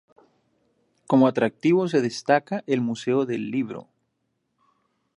[1.05, 3.87] Como atractivo se destaca el Museo del Libro.